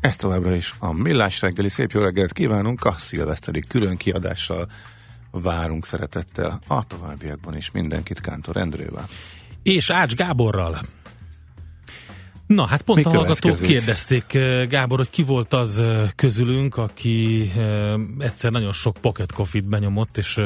[0.00, 1.68] Ez továbbra is a Millás reggeli.
[1.68, 2.84] Szép jó reggelt kívánunk.
[2.84, 4.68] A szilveszteri külön kiadással
[5.30, 9.06] várunk szeretettel a továbbiakban is mindenkit Kántor Endrővel.
[9.62, 10.80] És Ács Gáborral.
[12.46, 16.76] Na, hát pont Mi a hallgatók kérdezték, eh, Gábor, hogy ki volt az eh, közülünk,
[16.76, 20.40] aki eh, egyszer nagyon sok pocket coffee-t benyomott, és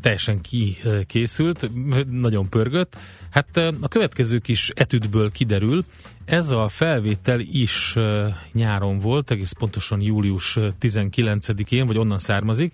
[0.00, 1.70] teljesen kikészült,
[2.10, 2.96] nagyon pörgött.
[3.30, 5.84] Hát a következő kis etüdből kiderül,
[6.24, 7.96] ez a felvétel is
[8.52, 12.72] nyáron volt, egész pontosan július 19-én, vagy onnan származik,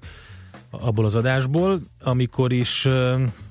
[0.71, 2.89] abból az adásból, amikor is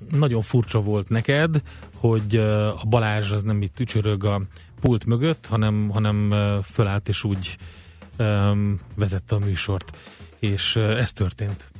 [0.09, 1.61] nagyon furcsa volt neked,
[1.95, 4.41] hogy a Balázs az nem itt tücsörög a
[4.79, 6.33] pult mögött, hanem, hanem
[6.63, 7.57] fölállt és úgy
[8.95, 9.98] vezette a műsort.
[10.39, 11.70] És ez történt.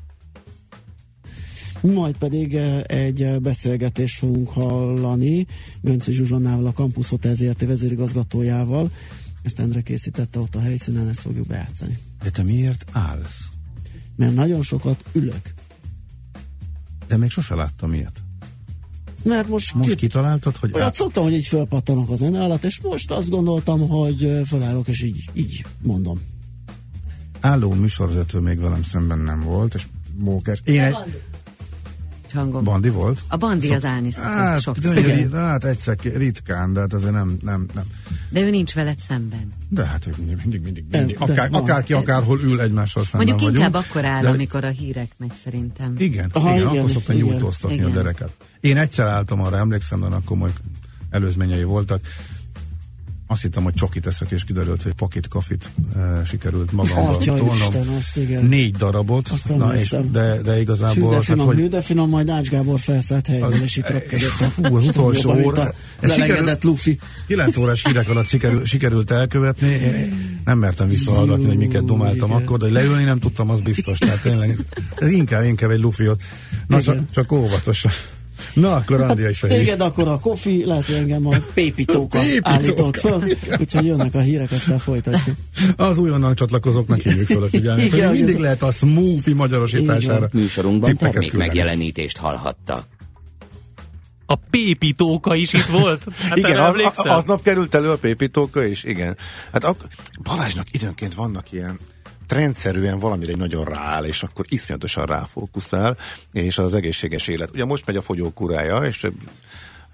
[1.82, 5.48] Majd pedig egy beszélgetést fogunk hallani
[5.82, 8.92] Gönci Zsuzsannával, a Campus Hotel ZRT vezérigazgatójával.
[9.44, 11.98] Ezt Endre készítette ott a helyszínen, ezt fogjuk bejátszani.
[12.24, 13.48] De te miért állsz?
[14.16, 15.54] Mert nagyon sokat ülök.
[17.08, 18.22] De még sose láttam ilyet.
[19.24, 19.96] Mert most, most ki...
[19.96, 20.72] kitaláltad, hogy...
[20.74, 25.04] Olyat szoktam, hogy így fölpattanok a zene alatt, és most azt gondoltam, hogy fölállok, és
[25.04, 26.22] így, így mondom.
[27.40, 29.88] Álló műsorvezető még velem szemben nem volt, és
[30.18, 30.62] mókás.
[30.64, 30.96] Én egy
[32.32, 32.64] hangom.
[32.64, 33.20] Bandi volt?
[33.28, 33.76] A Bandi Szok...
[33.76, 34.94] az állni szokott hát, sokszor.
[34.94, 37.84] De, hát egyszer ritkán, de hát azért nem, nem, nem.
[38.30, 39.54] De ő nincs veled szemben.
[39.70, 40.86] De hát ő mindig, mindig, mindig.
[40.92, 41.18] mindig.
[41.18, 43.66] De, akár, de, akárki, akárhol ül egymással szemben Mondjuk vagyunk.
[43.66, 44.30] inkább akkor áll, de...
[44.30, 45.96] amikor a hírek megy szerintem.
[45.98, 48.30] Igen, Aha, igen, igen, akkor szoktam nyújtóztatni a dereket.
[48.60, 50.54] Én egyszer álltam arra, emlékszem, de akkor majd
[51.10, 52.02] előzményei voltak
[53.32, 57.58] azt hittem, hogy csokit eszek, és kiderült, hogy pakit kafit e, sikerült magamban tolnom.
[58.48, 61.10] Négy darabot, Azt Na, és, de, de igazából...
[61.10, 64.40] Hű, de finom, hát, hogy, de finom, majd Ács Gábor felszállt helyben, és itt röpkedett
[64.40, 65.74] a, hú, az utolsó óra.
[66.02, 67.00] Sikerült, Luffy.
[67.28, 69.68] 9 órás hírek alatt sikerült, sikerült elkövetni.
[69.68, 73.98] Én nem mertem visszahallgatni, hogy miket domáltam akkor, de leülni nem tudtam, az biztos.
[73.98, 74.58] Tehát tényleg,
[74.98, 76.22] ez inkább, inkább egy lufiot.
[76.68, 77.92] Na, csak, csak óvatosan.
[78.54, 82.98] Na, akkor Andi is hát Igen, akkor a kofi, lehet, hogy engem a pépítóka állított
[82.98, 83.24] föl,
[83.60, 85.36] úgyhogy jönnek a hírek, aztán folytatjuk.
[85.76, 90.30] Az újonnan csatlakozóknak hívjuk fel a figyelmet, Igen, mindig lehet a smoothie magyarosítására.
[90.34, 92.86] Műsorunkban termék megjelenítést hallhattak.
[94.26, 96.04] A pépítóka is itt volt?
[96.30, 99.18] Hát igen, az, aznap került elő a pépítóka is, igen.
[99.52, 99.88] Hát ak-
[100.24, 101.80] Balázsnak időnként vannak ilyen
[102.32, 105.98] rendszerűen valamire nagyon rááll, és akkor iszonyatosan ráfókuszál,
[106.32, 107.50] és az egészséges élet.
[107.54, 109.08] Ugye most megy a fogyókúrája, és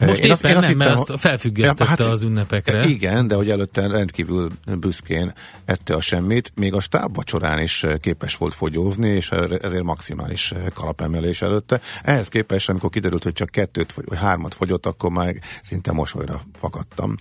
[0.05, 2.85] most én éppen azt, nem, mert azt felfüggesztette hát, az ünnepekre.
[2.85, 5.33] Igen, de hogy előtte rendkívül büszkén
[5.65, 9.29] ette a semmit, még a stáb vacsorán is képes volt fogyózni, és
[9.61, 11.81] ezért maximális kalapemelés előtte.
[12.03, 17.15] Ehhez képest, amikor kiderült, hogy csak kettőt vagy hármat fogyott, akkor már szinte mosolyra fakadtam.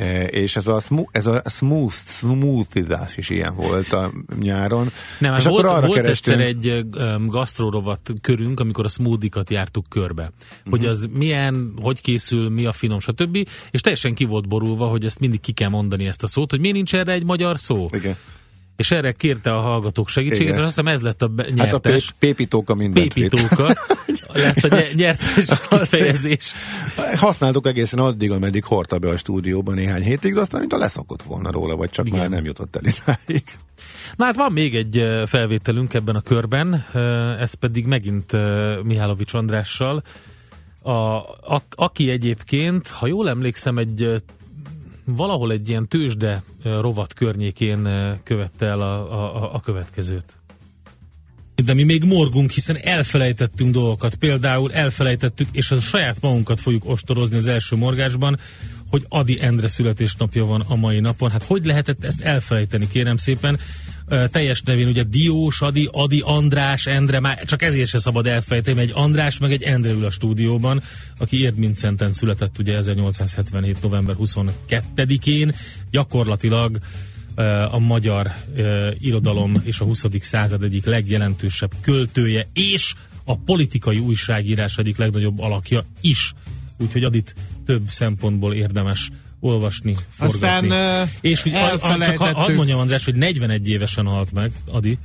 [0.00, 0.80] E, és ez a,
[1.10, 4.90] ez a smooth, smoothizás is ilyen volt a nyáron.
[5.18, 6.40] Nem, és volt, akkor arra volt kerestünk...
[6.40, 6.86] egyszer egy
[7.26, 10.22] gasztrórovat körünk, amikor a smoothikat jártuk körbe.
[10.22, 10.70] Uh-huh.
[10.70, 13.48] Hogy az milyen, hogy készül, mi a finom, stb.
[13.70, 16.60] És teljesen ki volt borulva, hogy ezt mindig ki kell mondani ezt a szót, hogy
[16.60, 17.88] miért nincs erre egy magyar szó.
[17.92, 18.16] Igen
[18.76, 20.54] és erre kérte a hallgatók segítséget, Igen.
[20.54, 21.58] és azt hiszem ez lett a nyertes.
[21.58, 23.76] Hát a pép- pépitóka mindent Pépitóka
[24.32, 26.52] lett a nyertes kifejezés.
[27.16, 31.22] Használtuk egészen addig, ameddig hordta be a stúdióban néhány hétig, de aztán mint a leszokott
[31.22, 32.18] volna róla, vagy csak Igen.
[32.18, 33.44] már nem jutott el idáig.
[34.16, 36.84] Na hát van még egy felvételünk ebben a körben,
[37.40, 38.36] ez pedig megint
[38.82, 40.02] Mihálovics Andrással,
[40.82, 44.22] a, a, aki egyébként, ha jól emlékszem, egy
[45.04, 47.88] valahol egy ilyen tőzsde rovat környékén
[48.22, 50.39] követte el a, a, a következőt.
[51.64, 54.14] De mi még morgunk, hiszen elfelejtettünk dolgokat.
[54.14, 58.38] Például elfelejtettük, és a saját magunkat fogjuk ostorozni az első morgásban,
[58.90, 61.30] hogy Adi Endre születésnapja van a mai napon.
[61.30, 63.58] Hát hogy lehetett ezt elfelejteni, kérem szépen?
[64.30, 68.90] teljes nevén ugye Diós, Adi, Adi, András, Endre, már csak ezért se szabad elfejteni, egy
[68.94, 70.82] András meg egy Endre ül a stúdióban,
[71.18, 73.82] aki Érdmincenten született ugye 1877.
[73.82, 75.52] november 22-én,
[75.90, 76.78] gyakorlatilag
[77.70, 78.32] a magyar
[78.98, 80.04] irodalom és a 20.
[80.20, 82.94] század egyik legjelentősebb költője, és
[83.24, 86.32] a politikai újságírás egyik legnagyobb alakja is.
[86.78, 87.34] Úgyhogy Adit
[87.66, 89.10] több szempontból érdemes
[89.40, 90.70] olvasni, forgatni.
[90.70, 91.52] Aztán És hogy
[92.00, 94.98] csak hadd mondjam, András, hogy 41 évesen halt meg, Adi,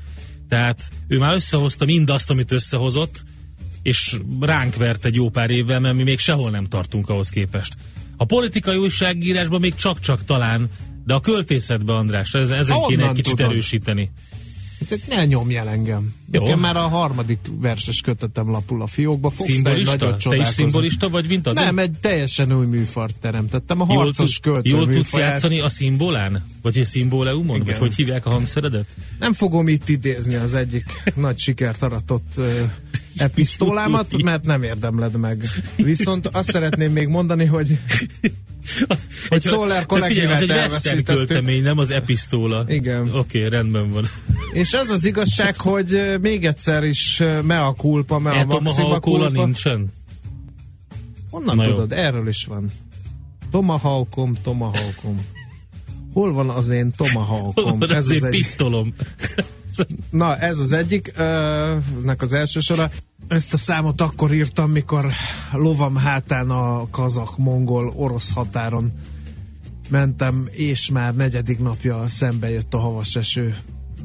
[0.47, 3.23] Tehát ő már összehozta mindazt, amit összehozott,
[3.81, 7.73] és ránk vert egy jó pár évvel, mert mi még sehol nem tartunk ahhoz képest.
[8.17, 10.69] A politikai újságírásban még csak-csak talán,
[11.05, 13.51] de a költészetben, András, ez, ezen Honnan kéne egy kicsit tudod?
[13.51, 14.11] erősíteni.
[14.89, 16.13] Tehát ne nyomjál engem.
[16.31, 16.41] Jó.
[16.41, 19.29] Nekem már a harmadik verses kötetem lapul a fiókba.
[19.29, 20.15] Fogsz Szimbolista?
[20.15, 21.59] Te is szimbolista vagy, mint Adi?
[21.59, 23.81] Nem, egy teljesen új műfart teremtettem.
[23.81, 26.45] A Jól, harcos tud, költő jól tudsz játszani a szimbolán?
[26.61, 27.55] Vagy a szimboleumon?
[27.55, 27.65] Igen.
[27.65, 28.85] Vagy hogy hívják a hangszeredet?
[29.19, 30.85] Nem fogom itt idézni az egyik
[31.15, 32.61] nagy sikert aratott ö,
[33.17, 35.43] episztolámat, mert nem érdemled meg.
[35.75, 37.77] Viszont azt szeretném még mondani, hogy
[39.27, 42.63] Hogy Solar Collective-et egy western költemény, nem az episztóla.
[42.67, 43.01] Igen.
[43.01, 44.05] Oké, okay, rendben van.
[44.53, 49.25] és az az igazság, hogy még egyszer is ö, mea culpa, mea maxima Etomahawk kóla
[49.25, 49.43] culpa.
[49.45, 49.87] nincsen?
[51.29, 51.73] Honnan Na jó.
[51.73, 51.91] tudod?
[51.91, 52.69] Erről is van.
[53.51, 55.25] Tomahawkom, Tomahawkom.
[56.13, 57.79] Hol van az én Tomahawkom?
[57.79, 58.93] Van az az én egy- pisztolom.
[60.11, 62.89] Na, ez az egyik, ö, nek az első sora.
[63.27, 65.11] Ezt a számot akkor írtam, mikor
[65.51, 68.93] lovam hátán a kazak-mongol orosz határon
[69.89, 73.55] mentem, és már negyedik napja szembe jött a havas eső,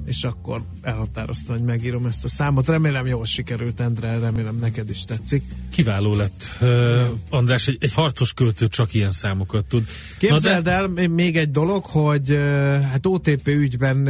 [0.05, 2.67] és akkor elhatároztam, hogy megírom ezt a számot.
[2.67, 5.45] Remélem jól sikerült, Endre, remélem neked is tetszik.
[5.71, 6.49] Kiváló lett.
[6.61, 9.85] Uh, András, egy, egy harcos költő csak ilyen számokat tud.
[10.19, 12.29] Képzeld Na el, még egy dolog, hogy
[12.91, 14.09] hát OTP ügyben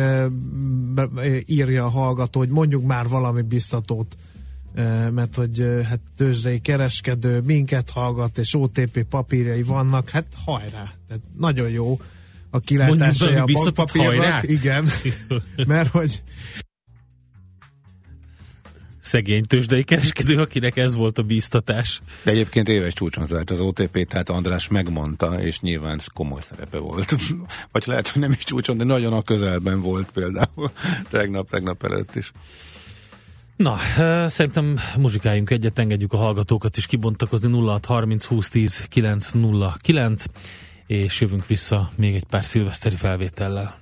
[1.46, 4.16] írja a hallgató, hogy mondjuk már valami biztatót,
[5.10, 11.68] mert hogy hát tőzsdei kereskedő minket hallgat, és OTP papírjai vannak, hát hajrá, tehát nagyon
[11.68, 12.00] jó
[12.50, 14.48] a kilátásai a bankpapírnak.
[14.48, 14.88] Igen,
[15.66, 16.22] mert hogy
[19.00, 22.00] szegény tőzsdei kereskedő, akinek ez volt a bíztatás.
[22.22, 26.78] De egyébként éves csúcson zárt az OTP, tehát András megmondta, és nyilván ez komoly szerepe
[26.78, 27.16] volt.
[27.72, 30.70] Vagy lehet, hogy nem is csúcson, de nagyon a közelben volt például.
[31.10, 32.32] Tegnap, tegnap előtt is.
[33.56, 33.76] Na,
[34.28, 40.24] szerintem muzsikáljunk egyet, engedjük a hallgatókat is kibontakozni 0630 2010 909,
[40.90, 43.78] és jövünk vissza még egy pár szilveszteri felvétellel.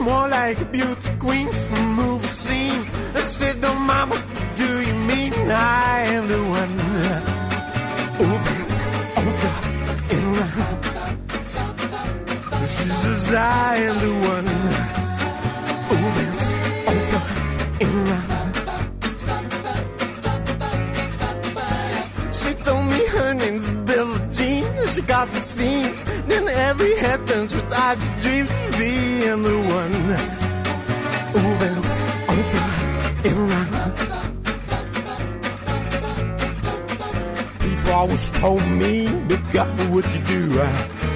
[0.00, 2.84] More like a beauty queen from movie scene.
[3.14, 4.16] I said, "No, mama,
[4.56, 6.78] do you mean I am the one?"
[8.20, 8.80] Oh, that's
[9.16, 9.54] over
[10.14, 10.84] and around.
[12.68, 14.48] She says, "I am the one."
[15.90, 16.63] Oh, that's
[25.06, 25.94] got the scene.
[26.26, 29.94] Then every head turns with eyes she dreams of being the one.
[31.36, 31.94] Oh, that's
[32.32, 32.62] over
[33.28, 33.92] and around.
[37.60, 40.60] People always told me, be careful what you do.
[40.60, 40.66] Uh,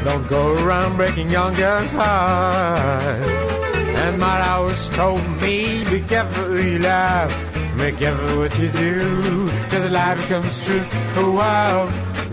[0.04, 3.30] Don't go around breaking young girls' hearts.
[4.02, 7.30] And my always told me, be careful who you love.
[7.78, 10.82] Be careful what you do, cause a life comes true.
[11.14, 11.88] Oh wow,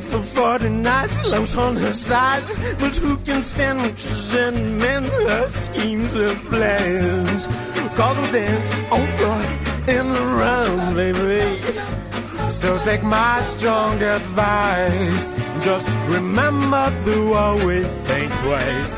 [0.00, 2.42] for 40 nights, love's on her side.
[2.78, 3.80] But who can stand
[4.34, 7.46] in men, her schemes, her plans?
[7.96, 9.42] Cause we'll dance on floor
[9.88, 11.60] in around, baby.
[12.50, 15.30] So take my strong advice.
[15.62, 18.94] Just remember to always think twice.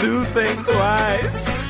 [0.00, 1.62] Do think twice.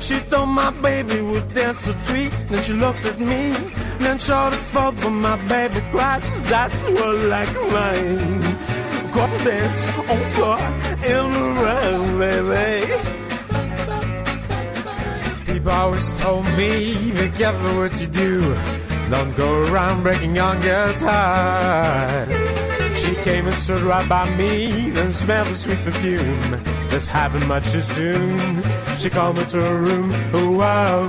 [0.00, 2.32] She thought my baby would dance a treat.
[2.48, 3.54] Then she looked at me.
[4.00, 6.22] Then showed it forth but my baby cried.
[6.22, 8.40] His eyes were like mine.
[9.12, 10.58] Got to dance on floor
[11.12, 12.76] in the around, baby.
[15.46, 18.56] People always told me, be careful what you do.
[19.10, 22.28] Don't go around breaking young girls' heart.
[22.96, 26.62] She came and stood right by me, then smelled the sweet perfume.
[26.90, 28.62] This happened much too soon.
[28.98, 30.12] She called me to her room.
[30.32, 31.08] Oh wow,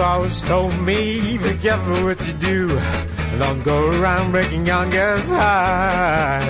[0.00, 2.68] Always told me, be careful what you do.
[3.38, 6.42] Don't go around breaking young girls' heart.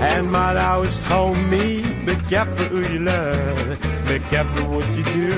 [0.00, 3.78] And my always told me, be careful who you love.
[4.08, 5.32] Be careful what you do.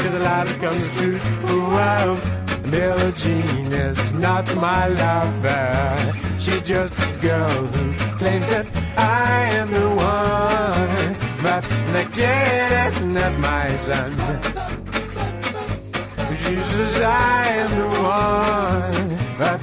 [0.00, 1.02] Cause a lot of comes.
[1.02, 2.20] Ooh, wow.
[2.70, 6.14] Billie Jean is not my lover.
[6.38, 11.16] She's just a girl who claims that I am the one.
[11.42, 11.80] But
[12.12, 14.69] kid is not my son.
[16.56, 19.18] Says I am the one.
[19.38, 19.60] But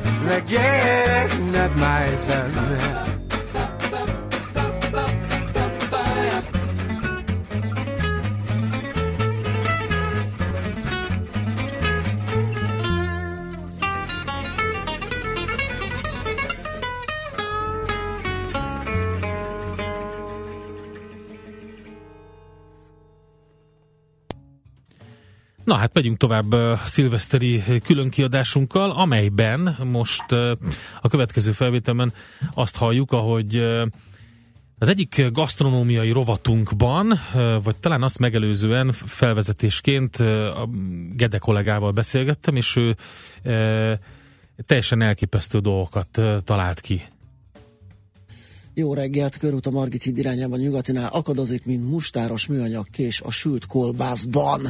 [0.48, 3.17] kid is not my son.
[25.68, 30.32] Na hát megyünk tovább uh, szilveszteri különkiadásunkkal, amelyben most
[31.02, 32.14] a következő felvételben
[32.54, 33.82] azt halljuk, ahogy uh,
[34.78, 37.20] az egyik gasztronómiai rovatunkban,
[37.64, 40.70] vagy talán azt megelőzően felvezetésként a
[41.16, 42.96] Gede kollégával beszélgettem, és ő
[44.66, 47.02] teljesen elképesztő dolgokat talált ki.
[48.74, 53.66] Jó reggelt, körút a Margit híd irányában nyugatinál akadozik, mint mustáros műanyag kés a sült
[53.66, 54.62] kolbászban,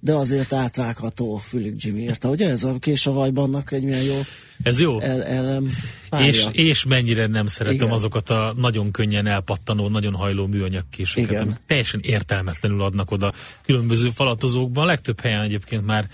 [0.00, 2.28] de azért átvágható, Fülük Jimmy írta.
[2.28, 4.20] Ugye ez a kés a vajbannak egy milyen jó
[4.62, 5.00] Ez jó?
[5.00, 5.62] el,
[6.08, 6.26] párja.
[6.26, 7.90] És, és mennyire nem szeretem Igen.
[7.90, 11.42] azokat a nagyon könnyen elpattanó, nagyon hajló műanyagkéseket, Igen.
[11.42, 13.32] amik teljesen értelmetlenül adnak oda
[13.64, 14.86] különböző falatozókban.
[14.86, 16.08] Legtöbb helyen egyébként már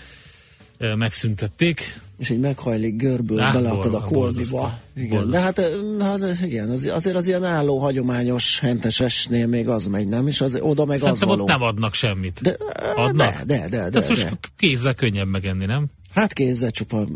[0.77, 1.99] e, megszüntették.
[2.17, 4.69] És egy meghajlik görből Á, beleakad a borzasztó.
[4.95, 5.61] Igen, de hát,
[5.99, 10.27] hát igen, az, azért az ilyen álló, hagyományos hentesesnél még az megy, nem?
[10.27, 11.59] És az, oda meg Szerintem az ott való.
[11.59, 12.39] nem adnak semmit.
[12.41, 12.55] De,
[12.95, 13.41] Adnak?
[13.41, 14.37] de, de, de, De de, most de.
[14.57, 15.85] kézzel könnyebb megenni, nem?
[16.13, 17.07] Hát kézzel csupa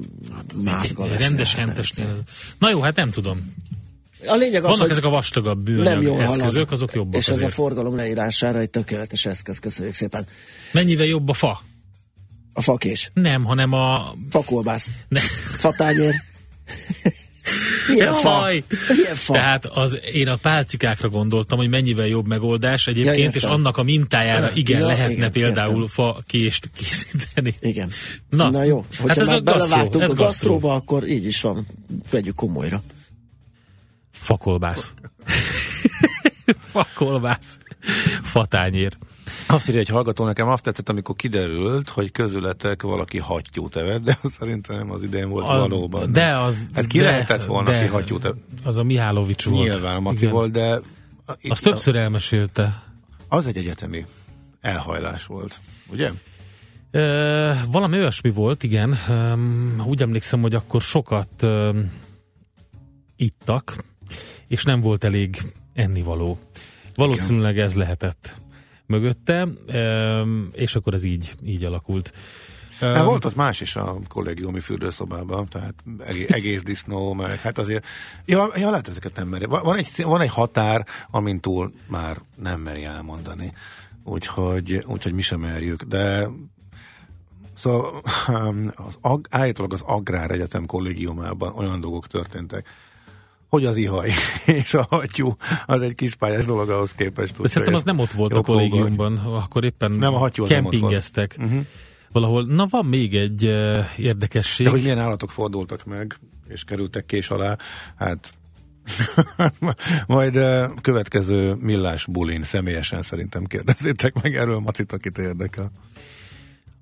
[0.64, 1.22] mázga Egy lesz.
[1.22, 2.18] rendes hát, hentesnél.
[2.60, 3.54] Na jó, hát nem tudom.
[4.28, 6.72] A lényeg az, Vannak hogy ezek a vastagabb nem műanyag jól eszközök, halad.
[6.72, 7.54] azok jobbak És ez a azért.
[7.54, 10.26] forgalom leírására egy tökéletes eszköz, köszönjük szépen.
[10.72, 11.62] Mennyivel jobb a fa?
[12.54, 14.14] A fakés, Nem, hanem a...
[14.30, 15.20] fakolbász, Ne.
[15.58, 16.14] fatányér.
[17.88, 18.46] Milyen fa?
[18.88, 19.34] Milyen fa?
[19.34, 23.84] Tehát az, én a pálcikákra gondoltam, hogy mennyivel jobb megoldás egyébként, Ja, és annak a
[23.84, 25.88] mintájára igen, Ja, lehetne igen, például értem.
[25.88, 27.56] fa kést készíteni.
[27.60, 27.90] Igen.
[28.30, 30.24] Na, Na jó, hát hogyha ez már a gasztró, belevágtunk ez a gasztró.
[30.24, 31.68] gasztróba, akkor így is van.
[32.12, 32.84] Vegyük komolyra.
[34.12, 34.94] Fakolbász.
[36.72, 37.58] Fakolbász.
[38.24, 38.98] Fatányér.
[39.52, 44.20] Azt írja egy hallgató, nekem azt tetszett, amikor kiderült, hogy közületek valaki hattyút evett, de
[44.40, 46.12] szerintem nem az idején volt A- valóban.
[46.12, 48.42] de az- hát ki de- lehetett volna, de- aki hattyút evett?
[48.64, 49.70] Az a Mihálovics volt.
[49.70, 50.32] Nyilván a Maci Igen.
[50.32, 50.80] volt, de
[51.40, 52.84] itt Azt többször elmesélte.
[53.28, 54.06] az egy egyetemi
[54.62, 55.60] elhajlás volt,
[55.92, 56.12] ugye?
[56.92, 58.98] Ö, valami olyasmi volt, igen.
[59.10, 61.92] Öm, úgy emlékszem, hogy akkor sokat öm,
[63.16, 63.76] ittak,
[64.48, 65.38] és nem volt elég
[65.74, 66.40] ennivaló.
[66.96, 68.36] Valószínűleg ez lehetett
[68.92, 69.48] mögötte,
[70.52, 72.14] és akkor ez így, így alakult.
[72.80, 75.74] Hát volt ott más is a kollégiumi fürdőszobában, tehát
[76.06, 77.86] egész, egész disznó, meg hát azért,
[78.26, 79.46] ja, ja lehet ezeket nem meri.
[79.46, 83.54] Van egy, van egy határ, amin túl már nem meri elmondani.
[84.04, 86.28] Úgyhogy, úgyhogy mi sem merjük, de
[87.56, 88.02] Szóval
[88.76, 92.68] az ag, állítólag az Agrár Egyetem kollégiumában olyan dolgok történtek,
[93.52, 94.12] hogy az ihaj
[94.62, 97.42] és a hattyú az egy kis pályás dolog ahhoz képest.
[97.42, 100.64] de szerintem az nem ott volt a kollégiumban, akkor éppen Nem, a hattyú az nem
[100.64, 100.74] volt.
[100.76, 101.38] kempingeztek.
[102.12, 104.66] Valahol, na van még egy uh, érdekesség.
[104.66, 107.58] De hogy milyen állatok fordultak meg, és kerültek kés alá,
[107.96, 108.34] hát
[110.08, 115.72] majd uh, következő millás bulin személyesen szerintem kérdezzétek meg erről Macit, akit érdekel.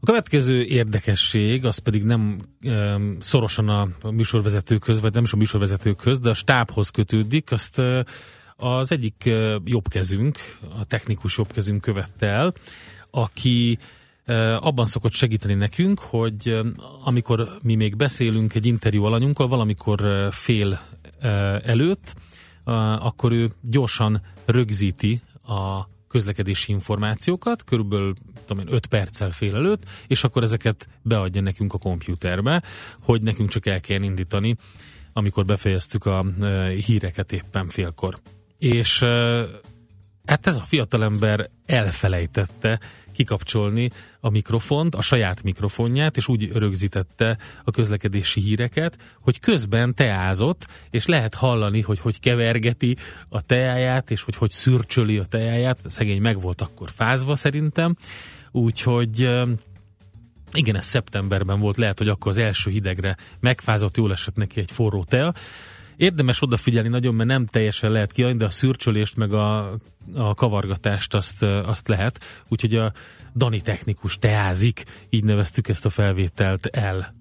[0.01, 6.19] A következő érdekesség, az pedig nem um, szorosan a műsorvezetőkhöz, vagy nem is a műsorvezetőkhöz,
[6.19, 7.51] de a stábhoz kötődik.
[7.51, 7.99] Azt uh,
[8.55, 10.37] az egyik uh, jobbkezünk,
[10.79, 12.53] a technikus jobbkezünk követte el,
[13.11, 13.77] aki
[14.27, 20.01] uh, abban szokott segíteni nekünk, hogy um, amikor mi még beszélünk egy interjú alanyunkkal, valamikor
[20.01, 22.15] uh, fél uh, előtt,
[22.65, 28.13] uh, akkor ő gyorsan rögzíti a közlekedési információkat, körülbelül
[28.45, 32.63] tudom én, 5 perccel fél előtt, és akkor ezeket beadja nekünk a kompjúterbe,
[33.01, 34.55] hogy nekünk csak el kell indítani,
[35.13, 38.19] amikor befejeztük a e, híreket éppen félkor.
[38.57, 39.45] És e,
[40.25, 42.79] hát ez a fiatalember elfelejtette
[43.19, 50.67] kikapcsolni a mikrofont, a saját mikrofonját, és úgy rögzítette a közlekedési híreket, hogy közben teázott,
[50.89, 52.97] és lehet hallani, hogy hogy kevergeti
[53.29, 55.79] a teáját, és hogy hogy szürcsöli a teáját.
[55.85, 57.95] Szegény meg volt akkor fázva szerintem,
[58.51, 59.19] úgyhogy
[60.51, 64.71] Igen, ez szeptemberben volt, lehet, hogy akkor az első hidegre megfázott, jól esett neki egy
[64.71, 65.33] forró tea.
[65.99, 69.73] Érdemes odafigyelni nagyon, mert nem teljesen lehet kiadni, de a szürcsölést meg a,
[70.15, 72.19] a kavargatást azt, azt lehet.
[72.47, 72.93] Úgyhogy a
[73.35, 77.13] Dani technikus teázik, így neveztük ezt a felvételt el.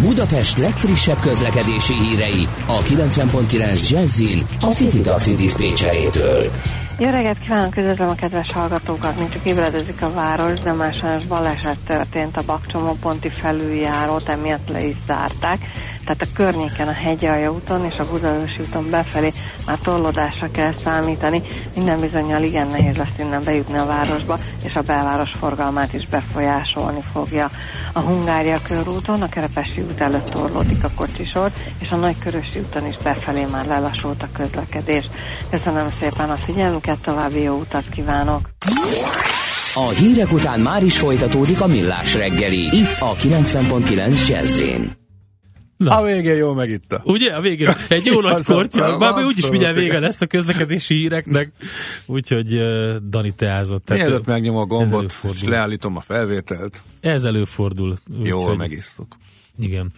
[0.00, 6.50] Budapest legfrissebb közlekedési hírei a 90.9 Jazzin a City Taxi Dispécsejétől.
[6.98, 11.24] Jó reggelt kívánok, üdvözlöm a kedves hallgatókat, mint csak ébredezik a város, de már sajnos
[11.24, 15.58] baleset történt a Bakcsomóponti felüljárót, emiatt le is zárták.
[16.04, 19.32] Tehát a környéken a Hegyalja úton és a Budaörsi úton befelé
[19.66, 21.42] már torlódásra kell számítani.
[21.74, 27.02] Minden bizonyal igen nehéz lesz innen bejutni a városba, és a belváros forgalmát is befolyásolni
[27.12, 27.50] fogja.
[27.92, 32.96] A Hungária körúton, a Kerepesi út előtt torlódik a kocsisor, és a Nagykörösi úton is
[33.02, 35.04] befelé már lelassult a közlekedés.
[35.50, 38.48] Köszönöm szépen a figyelmüket, további jó utat kívánok!
[39.74, 45.01] A hírek után már is folytatódik a millás reggeli, itt a 90.9 Jazzin.
[45.82, 45.98] Na.
[45.98, 47.02] A végén jól megitta.
[47.04, 47.32] Ugye?
[47.32, 48.98] A végén egy jó nagy kortya.
[48.98, 51.52] Már úgyis mindjárt vége lesz a közlekedési híreknek.
[52.06, 53.88] Úgyhogy uh, Dani teázott.
[53.92, 57.96] Mielőtt megnyom a gombot, és leállítom a felvételt, Ez előfordul.
[58.22, 59.16] jól Úgyhogy- megisztuk.
[59.58, 59.92] Igen.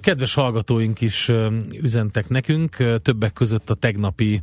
[0.00, 1.30] Kedves hallgatóink is
[1.82, 4.40] üzentek nekünk, többek között a tegnapi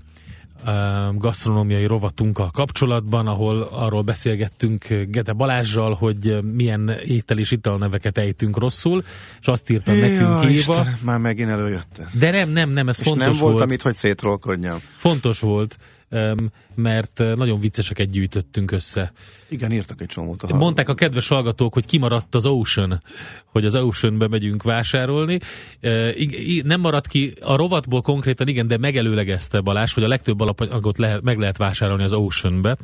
[1.14, 9.04] gasztronómiai rovatunkkal kapcsolatban, ahol arról beszélgettünk Gede Balázsral, hogy milyen étel és italneveket ejtünk rosszul,
[9.42, 10.52] és azt írta nekünk Jaj, Éva.
[10.52, 12.20] Istenem, már megint előjött ez.
[12.20, 13.64] De nem, nem, nem, ez És fontos nem volt, volt.
[13.64, 14.78] amit, hogy szétrolkodjam.
[14.98, 15.78] Fontos volt,
[16.76, 19.12] mert ö, nagyon vicceseket gyűjtöttünk össze.
[19.48, 20.44] Igen, írtak egy csomót.
[20.44, 23.02] a Mondták a kedves hallgatók, hogy kimaradt az Ocean,
[23.46, 25.40] hogy az Oceanbe megyünk vásárolni.
[25.80, 30.40] E, i- nem maradt ki, a rovatból konkrétan igen, de megelőlegezte Balázs, hogy a legtöbb
[30.40, 32.78] alapanyagot lehet, meg lehet vásárolni az Oceanbe.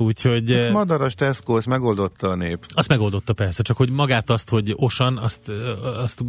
[0.00, 2.66] Úgyhogy Hát e, Madaras Tesco, ezt megoldotta a nép.
[2.68, 6.22] azt megoldotta persze, csak hogy magát azt, hogy Ocean, azt, ö, azt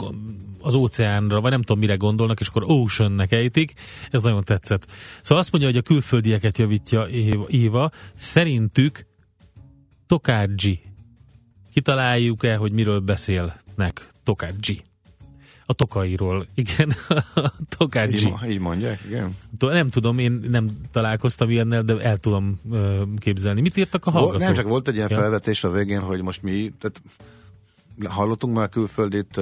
[0.61, 3.73] az óceánra, vagy nem tudom mire gondolnak, és akkor Oceannek ejtik,
[4.11, 4.85] ez nagyon tetszett.
[5.21, 7.07] Szóval azt mondja, hogy a külföldieket javítja
[7.47, 9.05] Éva, szerintük
[10.07, 10.81] Tokádzsi.
[11.73, 14.81] Kitaláljuk-e, hogy miről beszélnek Tokádzsi?
[15.69, 16.89] A tokairól, igen,
[17.35, 18.25] a Így, Tokádzsi.
[18.29, 19.35] mo- így mondják, igen.
[19.59, 22.59] Nem tudom, én nem találkoztam ilyennel, de el tudom
[23.17, 23.61] képzelni.
[23.61, 24.39] Mit írtak a hallgatók?
[24.39, 25.17] nem, csak volt egy ilyen Ja.
[25.17, 27.01] felvetés a végén, hogy most mi, tehát
[28.07, 29.37] hallottunk már külföldit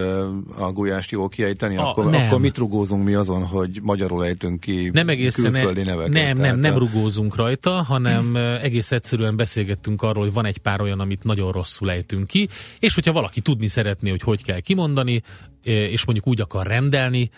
[0.57, 2.27] a gulyást jól kiejteni, A- akkor, nem.
[2.27, 6.13] akkor mit rugózunk mi azon, hogy magyarul ejtünk ki nem egészen külföldi neveket?
[6.13, 10.81] nem, nem, nem a- rugózunk rajta, hanem egész egyszerűen beszélgettünk arról, hogy van egy pár
[10.81, 15.21] olyan, amit nagyon rosszul ejtünk ki, és hogyha valaki tudni szeretné, hogy hogy kell kimondani,
[15.63, 17.29] és mondjuk úgy akar rendelni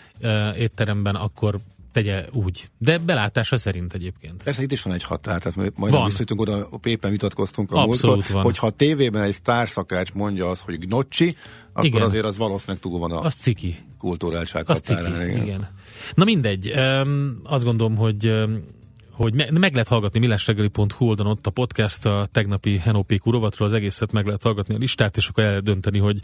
[0.58, 1.58] étteremben, akkor
[1.92, 2.68] tegye úgy.
[2.78, 4.42] De belátása szerint egyébként.
[4.42, 6.04] Persze itt is van egy határ, tehát majd- Van.
[6.04, 8.44] visszajutunk oda, éppen vitatkoztunk a Abszolút múltkor, van.
[8.44, 11.34] hogyha a tévében egy sztárszakács mondja azt, hogy gnocchi,
[11.72, 12.02] akkor Igen.
[12.02, 13.76] azért az valószínűleg túl van a Az ciki.
[13.98, 15.28] kultúráltság Az ciki, határán.
[15.30, 15.42] igen.
[15.42, 15.68] igen.
[16.14, 18.64] Na mindegy, um, azt gondolom, hogy um,
[19.12, 23.74] hogy me- meg lehet hallgatni millásregeli.hu oldalon ott a podcast a tegnapi Henopéku rovatról, az
[23.74, 26.20] egészet meg lehet hallgatni a listát, és akkor el lehet dönteni, hogy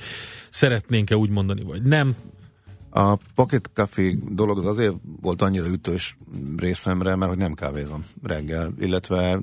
[0.51, 2.17] szeretnénk-e úgy mondani, vagy nem.
[2.97, 6.17] A Pocket Café dolog az azért volt annyira ütős
[6.57, 9.41] részemre, mert hogy nem kávézom reggel, illetve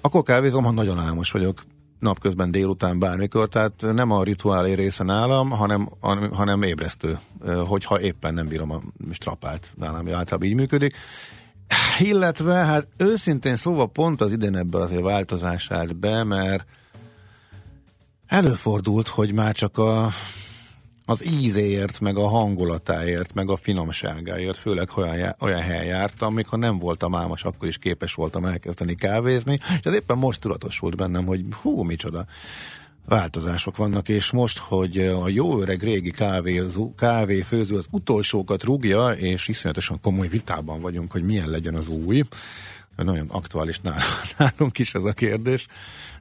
[0.00, 1.62] akkor kávézom, ha nagyon álmos vagyok
[1.98, 5.88] napközben délután bármikor, tehát nem a rituálé része nálam, hanem,
[6.32, 7.18] hanem, ébresztő,
[7.66, 10.96] hogyha éppen nem bírom a strapát, nálam általában így működik.
[11.98, 16.64] Illetve, hát őszintén szóval pont az idén ebből azért változás állt be, mert
[18.26, 20.08] előfordult, hogy már csak a
[21.04, 26.78] az ízéért, meg a hangulatáért, meg a finomságáért, főleg olyan, olyan helyen jártam, amikor nem
[26.78, 31.44] voltam álmos, akkor is képes voltam elkezdeni kávézni, és ez éppen most tudatosult bennem, hogy
[31.62, 32.26] hú, micsoda
[33.06, 39.48] változások vannak, és most, hogy a jó öreg régi kávézó, kávéfőző az utolsókat rúgja, és
[39.48, 42.22] iszonyatosan komoly vitában vagyunk, hogy milyen legyen az új,
[42.96, 43.80] nagyon aktuális
[44.38, 45.66] nálunk, is ez a kérdés.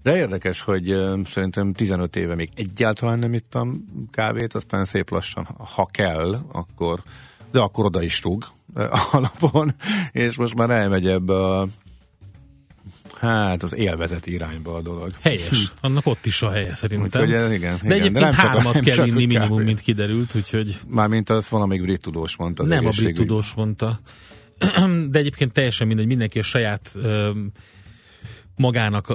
[0.04, 5.86] De érdekes, hogy szerintem 15 éve még egyáltalán nem ittam kávét, aztán szép lassan, ha
[5.86, 7.04] kell, akkor,
[7.52, 8.46] de akkor oda is rúg
[9.12, 9.72] alapon,
[10.12, 11.68] és most már elmegy ebbe a
[13.20, 15.12] hát az élvezeti irányba a dolog.
[15.22, 15.72] Helyes.
[15.82, 17.22] Annak ott is a helye szerintem.
[17.22, 17.92] Úgyhogy ez igen, De igen.
[17.92, 21.84] egyébként De nem hármat kell csak a inni minimum, mint kiderült, úgyhogy Mármint az valamelyik
[21.84, 24.00] brit tudós mondta az nem a brit tudós mondta.
[25.10, 26.96] De egyébként teljesen mindegy, mindenki a saját
[28.56, 29.10] magának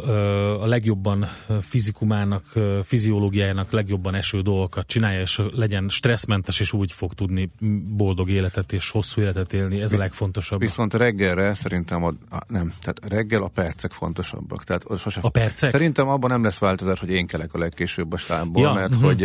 [0.60, 1.28] a legjobban
[1.60, 2.44] fizikumának,
[2.82, 7.50] fiziológiájának legjobban eső dolgokat csinálja, és legyen stresszmentes, és úgy fog tudni
[7.96, 9.80] boldog életet és hosszú életet élni.
[9.80, 10.60] Ez a legfontosabb.
[10.60, 14.64] Viszont reggelre szerintem a, a, nem, tehát reggel a percek fontosabbak.
[14.64, 15.70] Tehát sose, A percek?
[15.70, 19.04] Szerintem abban nem lesz változás, hogy én kelek a legkésőbb a stábból, Ja, mert uh-huh.
[19.04, 19.20] hogy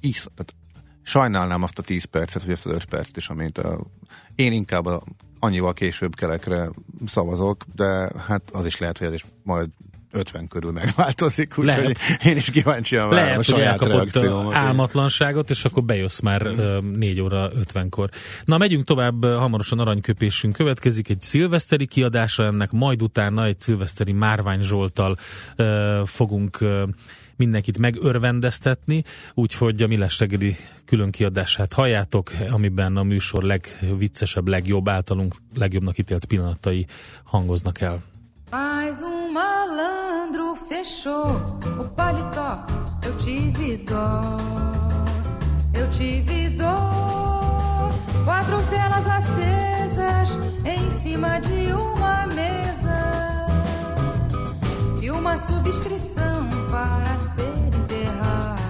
[0.00, 0.54] isz, tehát
[1.02, 3.80] sajnálnám azt a 10 percet, vagy azt az 5 percet is, amit a,
[4.34, 5.02] én inkább a,
[5.44, 6.70] annyival később kelekre
[7.06, 9.68] szavazok, de hát az is lehet, hogy ez is majd
[10.14, 14.54] 50 körül megváltozik, úgyhogy én is kíváncsian várom a Lehet, hogy saját reakciómat.
[14.54, 18.10] álmatlanságot, és akkor bejössz már ö, 4 óra 50-kor.
[18.44, 24.62] Na, megyünk tovább, hamarosan aranyköpésünk következik, egy szilveszteri kiadása ennek, majd utána egy szilveszteri Márvány
[24.62, 25.16] Zsoltal
[25.56, 26.84] ö, fogunk ö,
[27.36, 35.34] mindenkit megörvendeztetni, úgyhogy a Millás reggeli külön kiadását halljátok, amiben a műsor legviccesebb, legjobb általunk
[35.54, 36.86] legjobbnak ítélt pillanatai
[37.24, 38.02] hangoznak el.
[38.50, 42.50] Mas um malandro fechou o paletó.
[43.06, 44.36] Eu tive dó,
[45.74, 46.76] eu tive dó.
[48.24, 50.28] Quatro velas acesas
[50.64, 52.03] em cima de uma
[55.38, 58.62] subscrição para ser enterrado.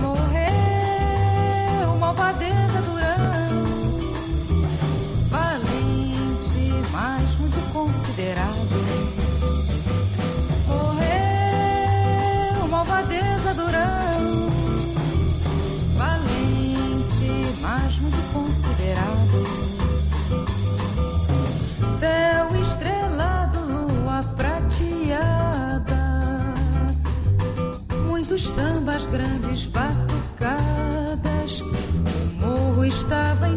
[0.00, 3.64] Morreu malvadeza Durão,
[5.28, 8.78] valente, mas muito considerado.
[10.68, 13.97] Morreu malvadeza Durão,
[28.58, 31.60] sambas, grandes batucadas.
[31.60, 33.56] O morro estava em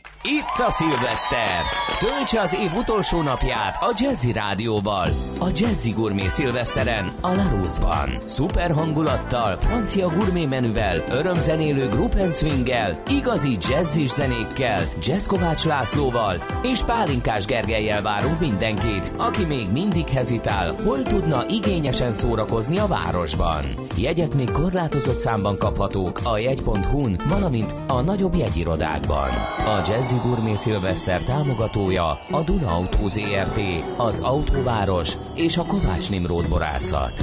[0.23, 1.61] Itt a szilveszter!
[1.99, 5.09] Töltse az év utolsó napját a Jazzy Rádióval.
[5.39, 8.09] A Jazzy Gourmet szilveszteren, a Laruszban.
[8.25, 16.81] Szuper hangulattal, francia gourmet menüvel, örömzenélő Gruppen Swinggel, igazi jazzis zenékkel, Jazz Kovács Lászlóval és
[16.81, 23.63] Pálinkás Gergelyel várunk mindenkit, aki még mindig hezitál, hol tudna igényesen szórakozni a városban.
[23.97, 29.29] Jegyek még korlátozott számban kaphatók a jegy.hu-n, valamint a nagyobb jegyirodákban.
[29.57, 33.61] A Jazzy Gourmet Szilveszter támogatója a Duna Autó ZRT,
[33.97, 37.21] az Autóváros és a Kovács Nimród borászat.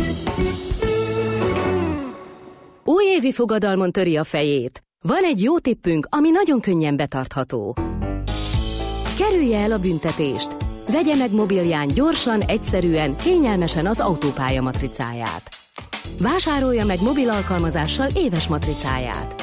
[2.85, 4.83] Újévi fogadalmon töri a fejét.
[5.05, 7.77] Van egy jó tippünk, ami nagyon könnyen betartható.
[9.19, 10.57] Kerülje el a büntetést.
[10.93, 15.49] Vegye meg mobilján gyorsan, egyszerűen, kényelmesen az autópálya matricáját.
[16.21, 19.43] Vásárolja meg mobil alkalmazással éves matricáját.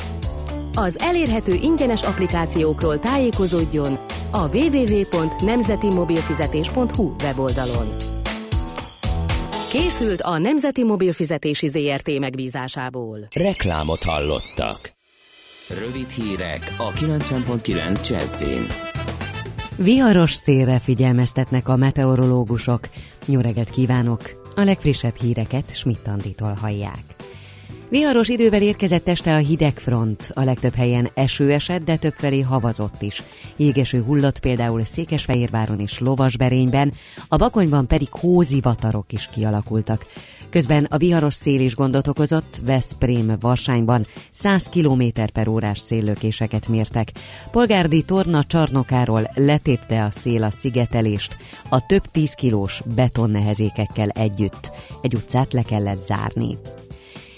[0.74, 3.98] Az elérhető ingyenes applikációkról tájékozódjon
[4.32, 7.88] a www.nemzetimobilfizetés.hu weboldalon.
[9.72, 13.20] Készült a Nemzeti Mobilfizetési ZRT megbízásából.
[13.34, 14.94] Reklámot hallottak.
[15.70, 18.68] Rövid hírek a 90.9 Jazzin.
[19.78, 22.80] Viharos szélre figyelmeztetnek a meteorológusok.
[23.26, 24.45] Jó reggelt kívánok!
[24.56, 27.16] A legfrissebb híreket Schmidt-Anditól hallják.
[27.90, 30.32] Viharos idővel érkezett este a hideg front.
[30.34, 33.24] A legtöbb helyen eső esett, de többfelé havazott is.
[33.56, 36.94] Jégeső hullott például Székesfehérváron és Lovasberényben,
[37.28, 40.06] a Bakonyban pedig hózivatarok is kialakultak.
[40.56, 47.12] Közben a viharos szél is gondot okozott, Veszprém Varsányban 100 km per órás széllökéseket mértek.
[47.52, 51.38] Polgárdi torna csarnokáról letépte a szél a szigetelést,
[51.70, 54.72] a több 10 kilós betonnehezékekkel együtt.
[55.02, 56.58] Egy utcát le kellett zárni.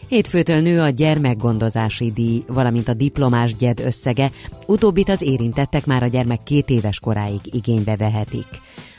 [0.07, 4.31] Hétfőtől nő a gyermekgondozási díj, valamint a diplomás gyed összege,
[4.65, 8.47] utóbbit az érintettek már a gyermek két éves koráig igénybe vehetik.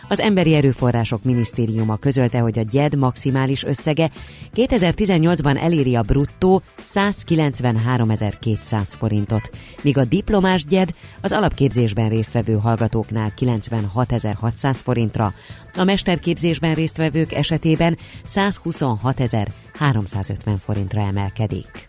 [0.08, 4.10] Az Emberi Erőforrások Minisztériuma közölte, hogy a GYED maximális összege
[4.54, 9.50] 2018-ban eléri a bruttó 193.200 forintot,
[9.82, 15.32] míg a diplomás GYED az alapképzésben résztvevő hallgatóknál 96.600 forintra,
[15.76, 17.98] a mesterképzésben résztvevők esetében
[18.34, 21.88] 126.350 forintra emelkedik.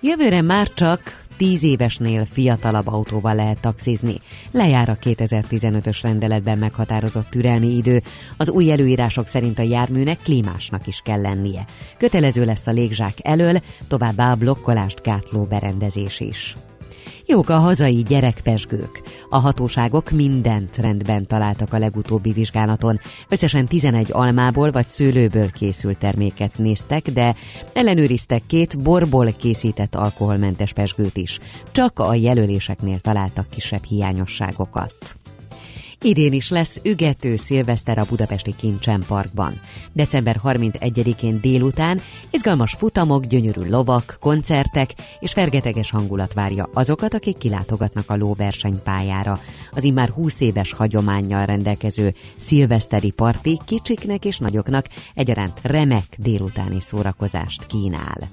[0.00, 4.14] Jövőre már csak 10 évesnél fiatalabb autóval lehet taxizni.
[4.50, 8.02] Lejár a 2015-ös rendeletben meghatározott türelmi idő.
[8.36, 11.64] Az új előírások szerint a járműnek klímásnak is kell lennie.
[11.98, 16.56] Kötelező lesz a légzsák elől, továbbá a blokkolást gátló berendezés is.
[17.30, 19.02] Jók a hazai gyerekpesgők.
[19.28, 23.00] A hatóságok mindent rendben találtak a legutóbbi vizsgálaton.
[23.28, 27.34] Összesen 11 almából vagy szőlőből készült terméket néztek, de
[27.72, 31.38] ellenőriztek két borból készített alkoholmentes pesgőt is.
[31.72, 35.18] Csak a jelöléseknél találtak kisebb hiányosságokat.
[36.02, 39.60] Idén is lesz ügető szilveszter a budapesti Kincsen Parkban.
[39.92, 48.10] December 31-én délután izgalmas futamok, gyönyörű lovak, koncertek és fergeteges hangulat várja azokat, akik kilátogatnak
[48.10, 49.38] a lóversenypályára.
[49.70, 57.66] Az immár 20 éves hagyományjal rendelkező szilveszteri parti kicsiknek és nagyoknak egyaránt remek délutáni szórakozást
[57.66, 58.28] kínál.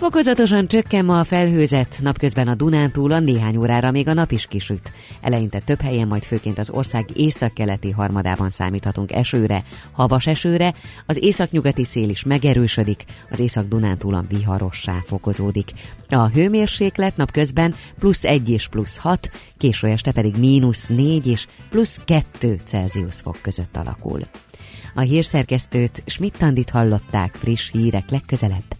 [0.00, 4.92] Fokozatosan csökken ma a felhőzet, napközben a Dunántúlon néhány órára még a nap is kisüt.
[5.20, 10.74] Eleinte több helyen, majd főként az ország északkeleti harmadában számíthatunk esőre, havas esőre,
[11.06, 15.70] az északnyugati szél is megerősödik, az észak-Dunántúlon viharossá fokozódik.
[16.08, 22.00] A hőmérséklet napközben plusz 1 és plusz 6, késő este pedig mínusz 4 és plusz
[22.04, 24.20] 2 Celsius fok között alakul.
[24.94, 28.79] A hírszerkesztőt Schmidt-Tandit hallották friss hírek legközelebb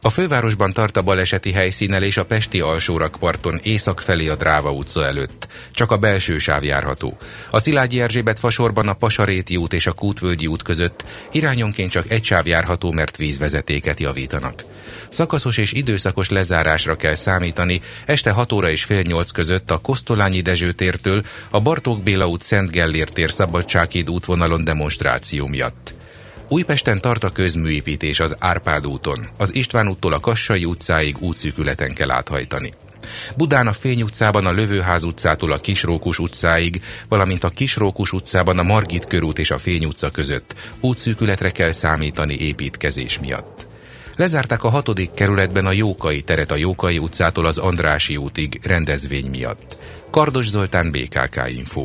[0.00, 5.48] a fővárosban tart a baleseti helyszínelés a Pesti alsórakparton észak felé a Dráva utca előtt.
[5.72, 7.16] Csak a belső sáv járható.
[7.50, 12.24] A Szilágyi Erzsébet fasorban a Pasaréti út és a Kútvölgyi út között irányonként csak egy
[12.24, 14.64] sáv járható, mert vízvezetéket javítanak.
[15.08, 20.40] Szakaszos és időszakos lezárásra kell számítani este 6 óra és fél 8 között a Kosztolányi
[20.40, 25.97] Dezső tértől a Bartók Béla út Szent Gellért tér Szabadsághíd útvonalon demonstráció miatt.
[26.50, 29.28] Újpesten tart a közműépítés az Árpád úton.
[29.36, 32.72] Az István úttól a Kassai utcáig útszűkületen kell áthajtani.
[33.36, 38.62] Budán a Fény utcában a Lövőház utcától a Kisrókus utcáig, valamint a Kisrókus utcában a
[38.62, 43.66] Margit körút és a Fény utca között útszűkületre kell számítani építkezés miatt.
[44.16, 49.78] Lezárták a hatodik kerületben a Jókai teret a Jókai utcától az Andrási útig rendezvény miatt.
[50.10, 51.84] Kardos Zoltán BKK Info.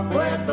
[0.00, 0.51] Puerto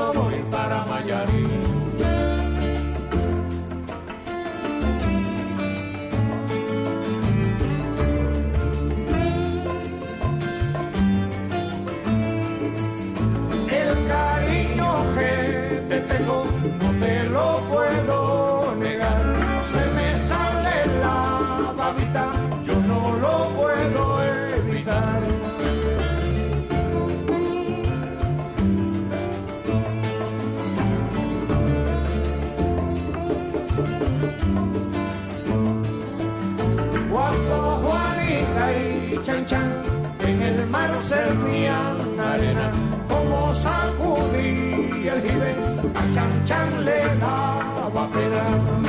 [39.48, 42.72] en el mar servía la arena,
[43.08, 45.56] como sacudía el jibe,
[45.96, 48.89] a chan chan le daba pena.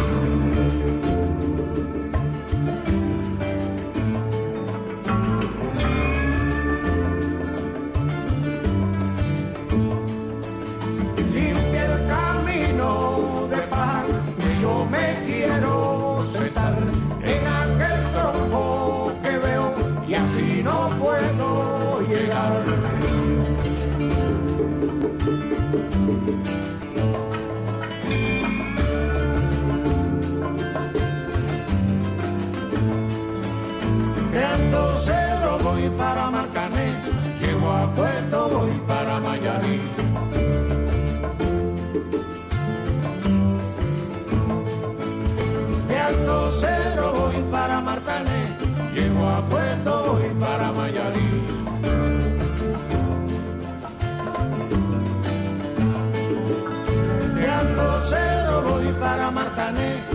[59.73, 60.10] Money.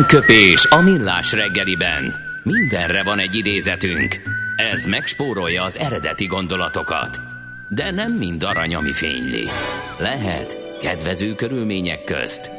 [0.00, 2.14] Aranyköpés a millás reggeliben.
[2.42, 4.20] Mindenre van egy idézetünk.
[4.56, 7.20] Ez megspórolja az eredeti gondolatokat.
[7.68, 9.46] De nem mind arany, ami fényli.
[9.98, 12.50] Lehet kedvező körülmények közt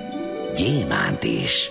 [0.56, 1.70] gyémánt is.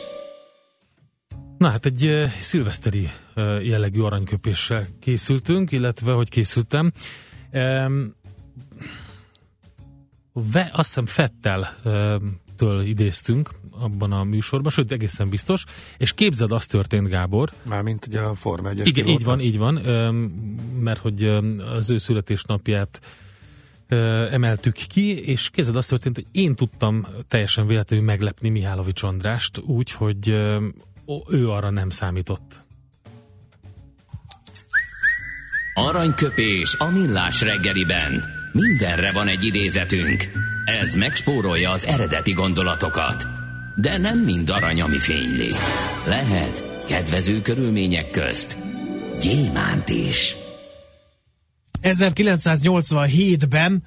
[1.58, 6.92] Na hát egy uh, szilveszteri uh, jellegű aranyköpéssel készültünk, illetve hogy készültem.
[7.52, 8.14] Um,
[10.32, 15.64] ve, azt hiszem Fettel um, től idéztünk abban a műsorban, sőt egészen biztos,
[15.98, 17.50] és képzeld, az történt, Gábor.
[17.62, 19.74] Mármint ugye a Forma 1 Igen, így van, így van,
[20.80, 21.24] mert hogy
[21.78, 23.00] az ő születésnapját
[24.30, 29.90] emeltük ki, és képzeld, az történt, hogy én tudtam teljesen véletlenül meglepni Mihálovics Andrást úgy,
[29.90, 30.28] hogy
[31.28, 32.64] ő arra nem számított.
[35.74, 38.24] Aranyköpés a millás reggeliben.
[38.52, 40.30] Mindenre van egy idézetünk.
[40.78, 43.26] Ez megspórolja az eredeti gondolatokat.
[43.76, 45.50] De nem mind arany, ami fényli.
[46.06, 48.56] Lehet kedvező körülmények közt
[49.20, 50.36] gyémánt is.
[51.82, 53.82] 1987-ben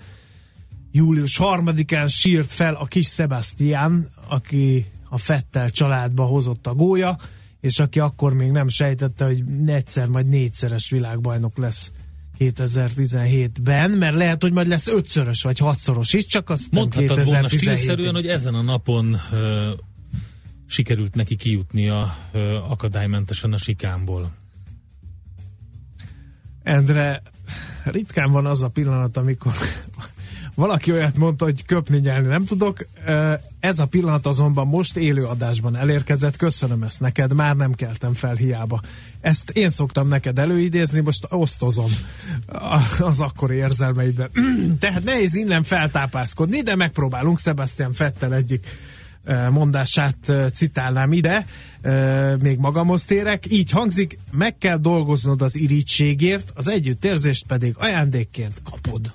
[0.91, 7.17] július 3-án sírt fel a kis Sebastian, aki a Fettel családba hozott a gólya,
[7.61, 11.91] és aki akkor még nem sejtette, hogy egyszer majd négyszeres világbajnok lesz
[12.51, 17.47] 2017-ben, mert lehet, hogy majd lesz ötszörös vagy hatszoros is, csak azt nem Mondhatod volna
[17.47, 19.71] 2017 stílszerűen, hogy ezen a napon ö,
[20.67, 24.31] sikerült neki kijutnia ö, akadálymentesen a sikánból.
[26.63, 27.21] Endre,
[27.83, 29.53] ritkán van az a pillanat, amikor
[30.55, 32.85] valaki olyat mondta, hogy köpni nyelni nem tudok.
[33.59, 36.35] Ez a pillanat azonban most élő adásban elérkezett.
[36.35, 38.81] Köszönöm ezt neked, már nem keltem fel hiába.
[39.21, 41.91] Ezt én szoktam neked előidézni, most osztozom
[42.99, 44.29] az akkori érzelmeidben.
[44.79, 47.39] Tehát nehéz innen feltápászkodni, de megpróbálunk.
[47.39, 48.67] Sebastian Fettel egyik
[49.49, 51.45] mondását citálnám ide,
[52.41, 53.51] még magamhoz térek.
[53.51, 59.13] Így hangzik, meg kell dolgoznod az irítségért, az együttérzést pedig ajándékként kapod.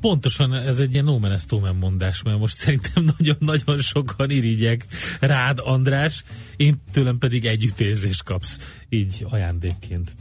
[0.00, 4.30] Pontosan ez egy ilyen no man is no man mondás, mert most szerintem nagyon-nagyon sokan
[4.30, 4.86] irigyek
[5.20, 6.24] rád, András,
[6.56, 10.12] én tőlem pedig egy ütézést kapsz, így ajándékként.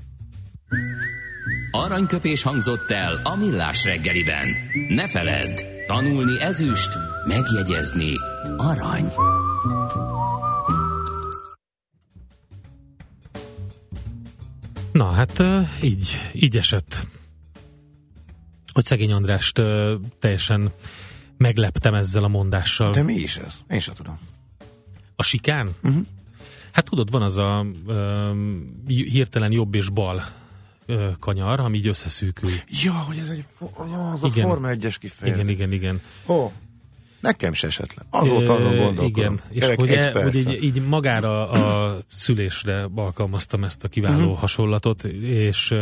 [1.71, 4.47] Aranyköpés hangzott el a millás reggeliben.
[4.89, 6.89] Ne feledd, tanulni ezüst,
[7.25, 8.13] megjegyezni
[8.57, 9.11] arany.
[14.91, 15.43] Na hát
[15.81, 17.07] így, így esett.
[18.73, 20.71] Hogy szegény Andrást ö, teljesen
[21.37, 22.91] megleptem ezzel a mondással.
[22.91, 23.55] De mi is ez?
[23.69, 24.19] Én sem tudom.
[25.15, 25.69] A sikán?
[25.83, 26.05] Uh-huh.
[26.71, 28.31] Hát tudod, van az a ö,
[28.87, 30.23] hirtelen jobb és bal
[30.85, 32.51] ö, kanyar, ami így összeszűkül.
[32.83, 33.45] Ja, hogy ez egy
[33.91, 34.45] ja, az Igen.
[34.45, 35.41] a Forma 1-es kifejezés.
[35.41, 36.01] Igen, igen, igen.
[36.27, 36.51] Ó,
[37.19, 38.03] nekem se esett le.
[38.09, 39.09] Azóta azon gondolkodom.
[39.09, 44.39] Igen, és hogy, e, hogy így, így magára a szülésre alkalmaztam ezt a kiváló uh-huh.
[44.39, 45.75] hasonlatot, és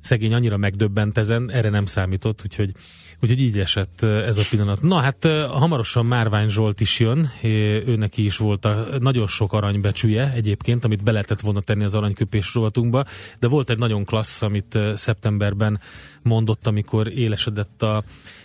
[0.00, 2.72] szegény annyira megdöbbent ezen, erre nem számított, úgyhogy,
[3.20, 4.82] úgyhogy így esett ö, ez a pillanat.
[4.82, 7.46] Na hát ö, hamarosan Márvány Zsolt is jön, ö,
[7.86, 11.94] ő neki is volt a nagyon sok aranybecsüje egyébként, amit be lehetett volna tenni az
[11.94, 13.04] aranyköpés rovatunkba,
[13.38, 15.80] de volt egy nagyon klassz, amit szeptemberben
[16.22, 18.04] mondott, amikor élesedett a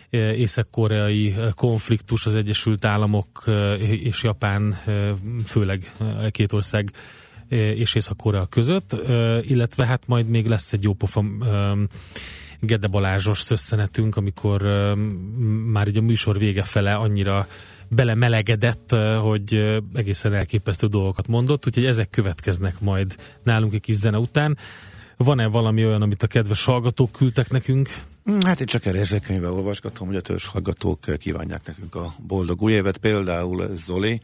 [0.09, 5.09] eh, észak-koreai eh, konfliktus az Egyesült Államok eh, és Japán, eh,
[5.45, 6.99] főleg eh, két ország eh,
[7.49, 8.95] és Észak-Korea között,
[9.41, 11.23] illetve hát majd még lesz egy jópofa
[12.59, 14.61] Gede Balázsos szösszenetünk, amikor
[15.65, 17.47] már így a műsor vége fele annyira
[17.87, 24.57] belemelegedett, hogy egészen elképesztő dolgokat mondott, úgyhogy ezek következnek majd nálunk egy kis zene után.
[25.17, 27.89] Van-e valami olyan, amit a kedves hallgatók küldtek nekünk?
[28.31, 32.71] Mm, Hát én csak érzékenyvel olvasgatom, hogy a törzs hallgatók kívánják nekünk a boldog új
[32.71, 32.97] évet.
[32.97, 34.21] Például Zoli,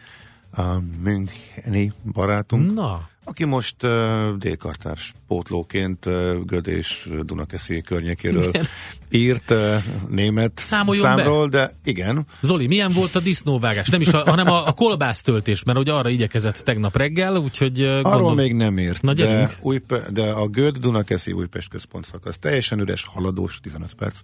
[0.51, 8.65] a Müncheni barátunk, Na, aki most uh, délkartárs pótlóként uh, Göd és Dunakeszi környékéről Igen.
[9.09, 9.75] írt uh,
[10.09, 11.23] német Számoljon be.
[11.23, 13.89] számról, de igen, Zoli, milyen volt a disznóvágás?
[13.89, 17.89] Nem is, a, hanem a, a kolbásztöltés, mert ugye arra igyekezett tegnap reggel, úgyhogy eh,
[17.89, 18.33] Arról gondol...
[18.35, 19.57] még nem írt, Na, de, gyerünk.
[19.61, 24.19] Újpe, de a Göd Dunakeszi Újpest központ szakasz teljesen üres, haladós, 15 perc.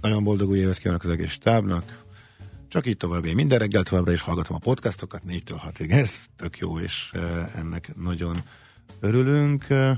[0.00, 2.06] Nagyon boldog új évet kívánok az egész stábnak.
[2.68, 5.90] Csak így tovább, én minden reggel továbbra is hallgatom a podcastokat 4-től 6-ig.
[5.90, 7.10] Ez tök jó, és
[7.54, 8.42] ennek nagyon
[9.00, 9.66] örülünk.
[9.68, 9.96] Eh,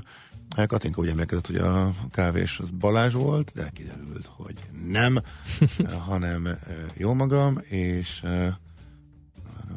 [0.67, 4.55] Katinka úgy emlékezett, hogy a kávés az Balázs volt, de kiderült, hogy
[4.85, 5.21] nem,
[6.07, 6.57] hanem
[6.93, 8.23] jó magam, és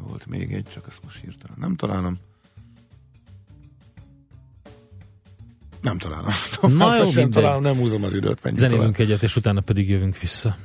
[0.01, 2.17] volt még egy, csak ezt most hirtelen nem találom.
[5.81, 6.31] Nem találom.
[6.61, 7.43] Na jó, sem mindegy.
[7.43, 8.41] találom, nem húzom az időt.
[8.53, 10.57] Zenélünk egyet, és utána pedig jövünk vissza.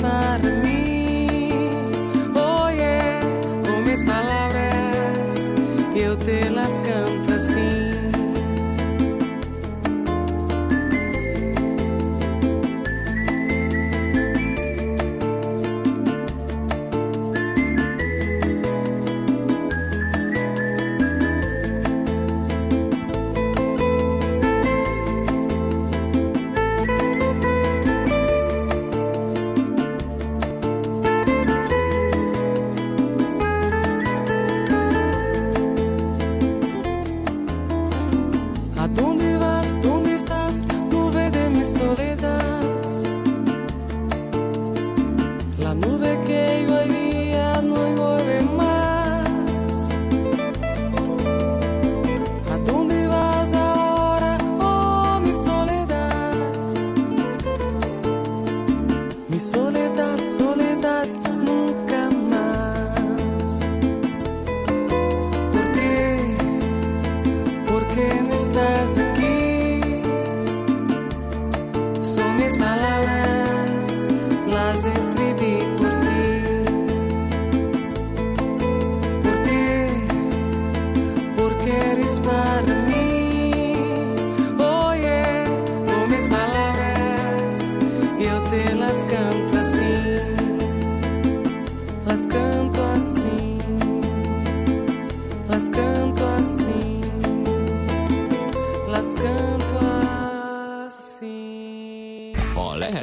[0.00, 0.59] transparente.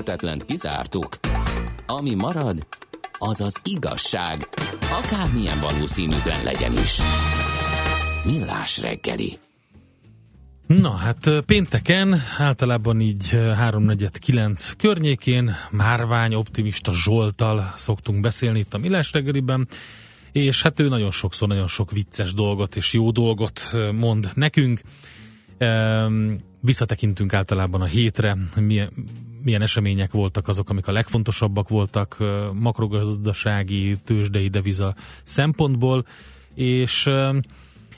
[0.08, 1.10] Lehetetlent kizártuk.
[1.86, 2.68] Ami marad,
[3.18, 4.47] az az igazság,
[5.03, 6.99] akármilyen valószínűtlen legyen is.
[8.26, 9.38] Millás reggeli.
[10.68, 18.78] Na hát pénteken, általában így ö, 3-4-9 környékén Márvány optimista Zsoltal szoktunk beszélni itt a
[18.78, 19.68] Millás reggeliben,
[20.32, 24.82] és hát ő nagyon sokszor nagyon sok vicces dolgot és jó dolgot mond nekünk.
[26.62, 28.91] Visszatekintünk általában a hétre, milyen,
[29.44, 32.18] milyen események voltak azok, amik a legfontosabbak voltak
[32.54, 36.06] makrogazdasági, tőzsdei deviza szempontból,
[36.54, 37.10] és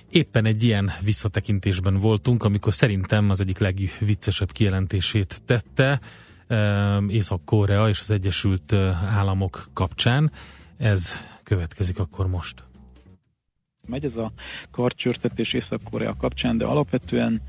[0.09, 5.99] éppen egy ilyen visszatekintésben voltunk, amikor szerintem az egyik legviccesebb kijelentését tette
[7.07, 8.73] Észak-Korea és az Egyesült
[9.09, 10.31] Államok kapcsán.
[10.77, 11.13] Ez
[11.43, 12.63] következik akkor most.
[13.87, 14.31] megy ez a
[14.71, 17.41] karcsörtetés Észak-Korea kapcsán, de alapvetően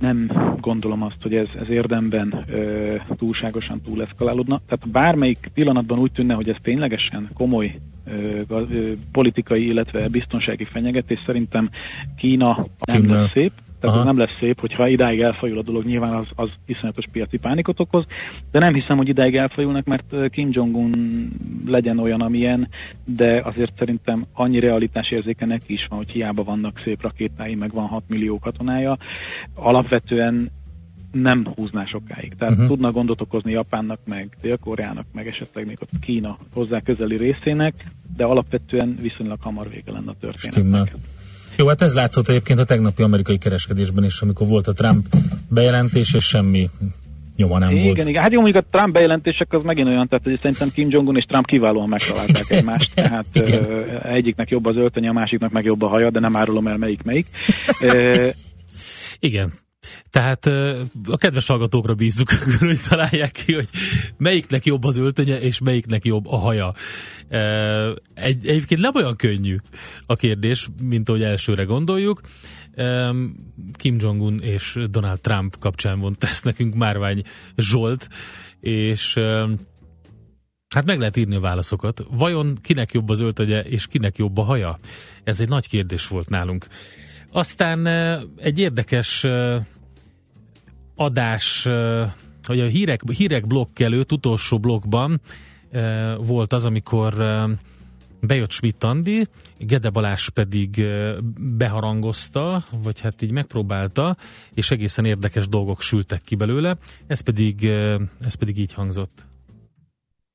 [0.00, 0.30] nem
[0.60, 4.60] gondolom azt, hogy ez, ez érdemben ö, túlságosan túl eszkalálódna.
[4.66, 11.22] Tehát bármelyik pillanatban úgy tűnne, hogy ez ténylegesen komoly ö, ö, politikai, illetve biztonsági fenyegetés,
[11.26, 11.70] szerintem
[12.16, 13.52] Kína nem lesz szép.
[13.80, 13.98] Tehát Aha.
[13.98, 17.80] ez nem lesz szép, hogyha idáig elfajul a dolog, nyilván az, az iszonyatos piaci pánikot
[17.80, 18.06] okoz,
[18.50, 20.92] de nem hiszem, hogy idáig elfajulnak, mert Kim Jong-un
[21.66, 22.68] legyen olyan, amilyen,
[23.04, 27.86] de azért szerintem annyi realitásérzéke neki is van, hogy hiába vannak szép rakétái, meg van
[27.86, 28.98] 6 millió katonája.
[29.54, 30.50] Alapvetően
[31.12, 32.34] nem húzná sokáig.
[32.34, 32.68] Tehát uh-huh.
[32.68, 37.74] tudna gondot okozni Japánnak, meg Dél-Koreának, meg esetleg még ott Kína hozzá közeli részének,
[38.16, 40.52] de alapvetően viszonylag hamar vége lenne a történetnek.
[40.52, 41.19] Stimmel.
[41.56, 45.06] Jó, hát ez látszott egyébként a tegnapi amerikai kereskedésben is, amikor volt a Trump
[45.48, 46.70] bejelentés, és semmi
[47.36, 47.98] nyoma nem igen, volt.
[47.98, 48.22] igen.
[48.22, 51.24] Hát jó, mondjuk a Trump bejelentések az megint olyan, tehát hogy szerintem Kim Jong-un és
[51.24, 52.94] Trump kiválóan megtalálták egymást.
[52.94, 53.70] Tehát Igen.
[53.70, 56.76] ö, egyiknek jobb az öltönye, a másiknak meg jobb a haja, de nem árulom el
[56.76, 57.26] melyik melyik.
[57.82, 58.28] Ö,
[59.18, 59.52] Igen.
[60.10, 60.46] Tehát
[61.06, 63.68] a kedves hallgatókra bízzuk, hogy találják ki, hogy
[64.16, 66.74] melyiknek jobb az öltönye, és melyiknek jobb a haja.
[68.14, 69.56] Egy, egyébként nem olyan könnyű
[70.06, 72.20] a kérdés, mint ahogy elsőre gondoljuk.
[73.72, 77.22] Kim Jong-un és Donald Trump kapcsán mondta ezt nekünk Márvány
[77.56, 78.08] Zsolt,
[78.60, 79.18] és
[80.74, 82.06] Hát meg lehet írni a válaszokat.
[82.10, 84.78] Vajon kinek jobb az öltögye, és kinek jobb a haja?
[85.24, 86.66] Ez egy nagy kérdés volt nálunk.
[87.32, 87.86] Aztán
[88.36, 89.26] egy érdekes
[91.00, 91.62] adás,
[92.42, 95.20] hogy a hírek, hírek blokk előtt, utolsó blokkban
[96.18, 97.14] volt az, amikor
[98.20, 99.26] bejött Schmidt Andi,
[99.58, 101.16] Gede Balázs pedig eh,
[101.56, 104.16] beharangozta, vagy hát így megpróbálta,
[104.54, 107.64] és egészen érdekes dolgok sültek ki belőle, ez pedig,
[108.20, 109.24] ez pedig így hangzott.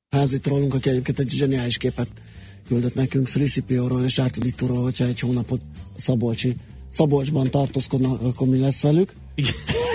[0.10, 2.10] házi trollunk, aki egyébként egy zseniális képet
[2.68, 5.62] küldött nekünk Szriszipióról és Ártudítóról, hogyha egy hónapot
[5.96, 6.56] Szabolcsi,
[6.90, 9.14] Szabolcsban tartózkodnak, akkor mi lesz velük.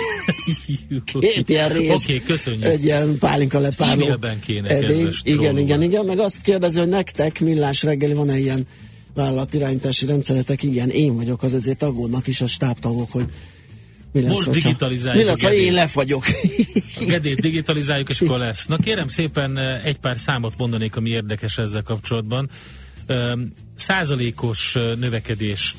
[1.19, 1.91] Két ilyen rész.
[1.91, 2.63] Oké, okay, köszönjük.
[2.63, 4.01] Egy ilyen pálinka lepárló.
[4.03, 6.05] E-mailben kéne, kedves Igen, igen, igen.
[6.05, 8.67] Meg azt kérdezi, hogy nektek millás reggeli van-e ilyen
[9.13, 10.63] vállalatirányítási rendszeretek?
[10.63, 13.25] Igen, én vagyok, az ezért aggódnak is a stábtagok, hogy
[14.11, 16.23] mi lesz, Most hogyha- digitalizáljuk Mi lesz, ha én lefagyok?
[16.99, 18.65] A gedét digitalizáljuk, és akkor lesz.
[18.65, 22.49] Na kérem szépen eh, egy pár számot mondanék, ami érdekes ezzel kapcsolatban.
[23.75, 25.75] Százalékos eh, növekedés.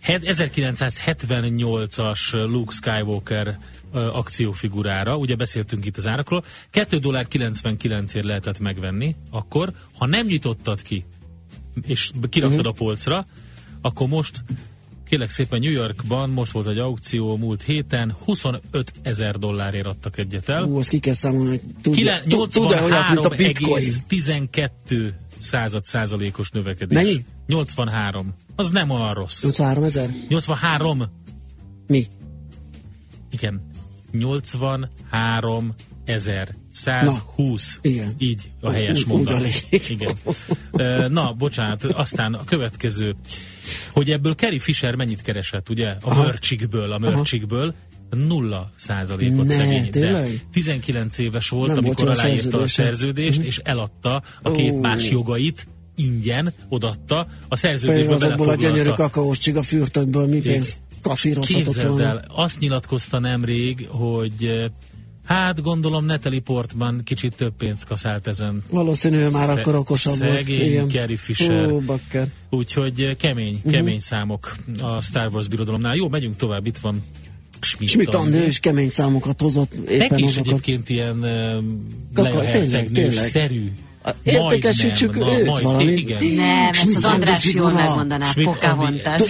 [0.00, 3.58] Het- 1978-as Luke Skywalker
[3.92, 10.82] akciófigurára, ugye beszéltünk itt az árakról, 2 dollár 99-ért lehetett megvenni, akkor, ha nem nyitottad
[10.82, 11.04] ki,
[11.82, 13.26] és kiraktad a polcra,
[13.80, 14.44] akkor most
[15.08, 20.48] kérlek szépen New Yorkban most volt egy aukció múlt héten, 25 ezer dollárért adtak egyet
[20.48, 20.64] el.
[20.64, 23.82] Ú, azt ki kell számolni, hogy tud, Kile- tud, tud-e olyat, mint a bitcoin?
[24.08, 26.98] 83,12 század százalékos növekedés.
[27.02, 27.24] Mennyi?
[27.46, 28.34] 83.
[28.56, 29.42] Az nem olyan rossz.
[29.42, 30.14] 83 ezer?
[30.28, 31.10] 83.
[31.86, 32.06] Mi?
[33.30, 33.70] Igen.
[34.18, 37.78] 83 ezer 120.
[37.82, 38.14] Na, igen.
[38.18, 39.42] Így a helyes úgy mondat.
[39.88, 40.10] Igen.
[41.12, 43.16] Na, bocsánat, aztán a következő,
[43.92, 45.96] hogy ebből Kerry Fisher mennyit keresett, ugye?
[46.02, 47.74] A mörcsikből, a mörcsikből
[48.10, 49.84] nulla százalékot Ne, szegény.
[49.84, 50.46] De tényleg?
[50.52, 53.46] 19 éves volt, Nem volt amikor a aláírta a szerződést, Mhm.
[53.46, 59.02] és eladta a két más jogait ingyen, odatta, a szerződésbe azokból a gyönyörű belefoglalta.
[59.12, 60.78] kakaós csiga fürtökből mi pénzt
[61.40, 64.64] Képzeld el, azt nyilatkozta nemrég, hogy eh,
[65.24, 68.62] hát gondolom Natalie Portman kicsit több pénzt kaszált ezen.
[68.70, 70.32] Valószínű, ő már Sze- akkor okosabb volt.
[70.32, 70.88] Szegény.
[70.88, 71.66] Carrie Fisher.
[71.72, 72.28] Ó, bakker.
[72.50, 73.72] Úgyhogy eh, kemény, Mhm.
[73.72, 75.94] kemény számok a Star Wars birodalomnál.
[75.94, 77.02] Jó, megyünk tovább, itt van
[77.60, 77.90] Schmidt.
[77.90, 80.46] Schmidt André is kemény számokat hozott éppen Neki is azokat.
[80.52, 81.60] egyébként ilyen uh, Leia
[82.14, 83.24] tényleg, hercegnős, tényleg.
[83.30, 83.72] szerű.
[84.22, 85.92] Értékesítsük Majdnem, őt na, majd- valami.
[85.92, 86.24] Igen.
[86.24, 88.32] Nem, ezt az András jól megmondaná.
[88.42, 89.22] Pocahontas.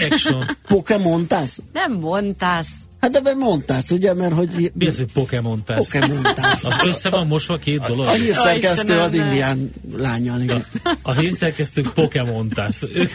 [0.67, 1.61] Pokémontász?
[1.73, 2.75] Nem mondtász.
[3.01, 4.73] Hát de be mondtász, ugye, mert hogy...
[4.75, 5.93] Mi az, hogy Pokémon tesz?
[5.93, 6.65] Pokémontász.
[6.65, 8.07] Az össze van mosva két dolog?
[8.07, 10.67] A hírszerkesztő az indián lányjal, igen.
[11.03, 12.83] A hírszerkesztők Pokémon tesz.
[12.83, 13.11] Ők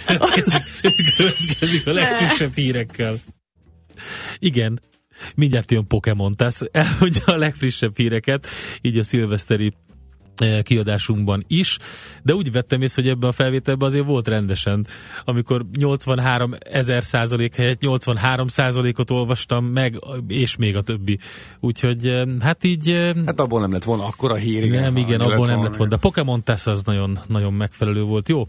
[1.17, 3.15] következik, a legfrissebb hírekkel.
[4.39, 4.81] Igen,
[5.35, 6.61] mindjárt jön Pokémon tesz.
[6.71, 8.47] Elmondja a legfrissebb híreket,
[8.81, 9.73] így a szilveszteri eh,
[10.63, 11.77] kiadásunkban is,
[12.23, 14.85] de úgy vettem észre, hogy ebben a felvételben azért volt rendesen,
[15.25, 21.19] amikor 83 ezer százalék helyett 83 százalékot olvastam meg, és még a többi.
[21.59, 23.13] Úgyhogy hát így...
[23.25, 24.63] Hát abból nem lett volna akkora hír.
[24.63, 25.91] Igen, nem, igen, abból nem lett volna.
[25.91, 28.29] De Pokémon Tesz az nagyon, nagyon megfelelő volt.
[28.29, 28.45] Jó.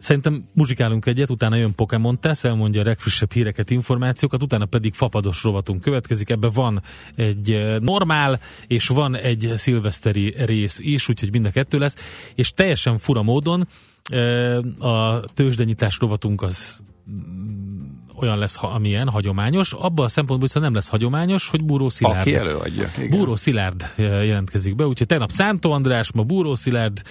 [0.00, 5.42] Szerintem muzsikálunk egyet, utána jön Pokémon Tesz, elmondja a legfrissebb híreket, információkat, utána pedig fapados
[5.42, 6.30] rovatunk következik.
[6.30, 6.82] Ebben van
[7.14, 11.96] egy eh, normál, és van egy szilveszteri rész is, úgyhogy mind a kettő lesz.
[12.34, 13.68] És teljesen fura módon
[14.10, 17.80] eh, a tőzsdenyítás rovatunk az mm,
[18.16, 19.72] olyan lesz, ha, amilyen, hagyományos.
[19.72, 22.20] Abban a szempontból viszont nem lesz hagyományos, hogy Búró Szilárd.
[22.20, 22.90] Aki előadja.
[22.98, 23.10] Igen.
[23.10, 27.02] Búró Szilárd eh, jelentkezik be, úgyhogy tegnap Szántó András, ma Búró Szilárd,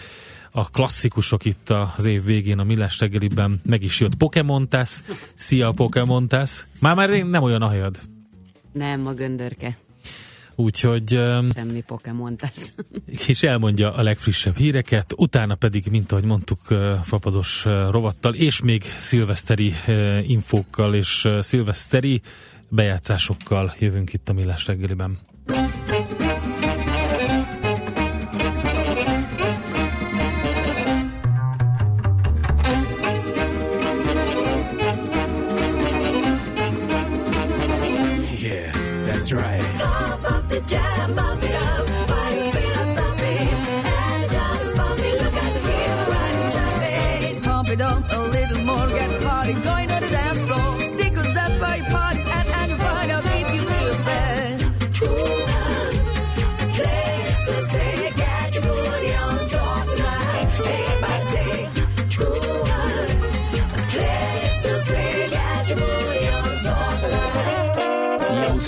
[0.52, 5.04] a klasszikusok itt az év végén a Millás reggeliben meg is jött Pokémon Tesz.
[5.36, 6.68] Szia Pokémon Tesz.
[6.80, 8.00] Már már nem olyan a hajad.
[8.72, 9.78] Nem, a göndörke.
[10.60, 12.74] Úgyhogy em, Semmi Pokémon tesz.
[13.28, 16.60] és elmondja a legfrissebb híreket, utána pedig, mint ahogy mondtuk,
[17.04, 19.74] fapados rovattal, és még szilveszteri
[20.22, 22.22] infókkal és szilveszteri
[22.70, 25.18] bejátszásokkal jövünk itt a Millás reggeliben.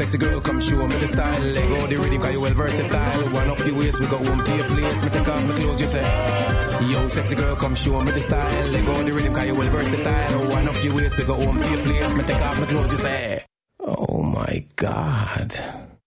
[0.02, 1.42] Sexy girl, come show me the style.
[1.54, 3.22] Let go the rhythm, cause you well versatile.
[3.40, 5.04] One up your waist, we go home to your place.
[5.04, 6.06] Me take off my clothes, you say.
[6.92, 8.72] Yo, sexy girl, come show me the style.
[8.72, 10.40] Let go the rhythm, cause you well versatile.
[10.50, 12.14] One up your waist, we go home to your place.
[12.16, 13.46] Me take off my clothes, you say.
[13.80, 15.50] Oh my God.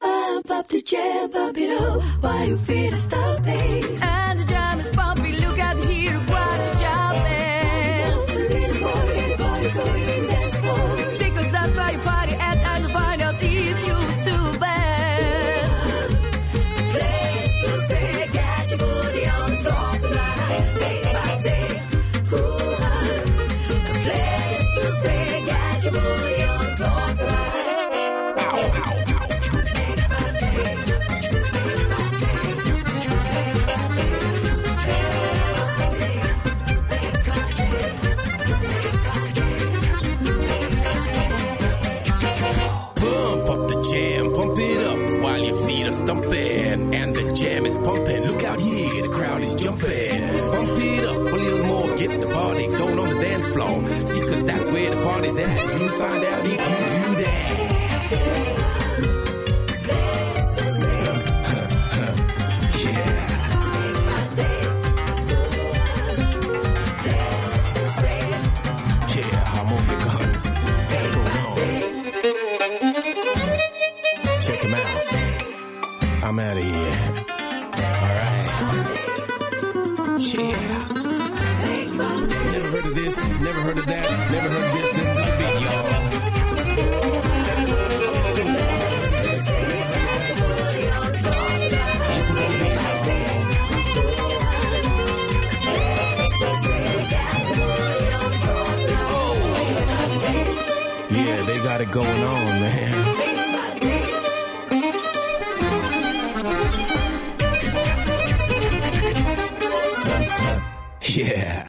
[0.00, 4.02] Pump up the jam, pump it up while your feet are stomping.
[4.02, 4.90] And the jam is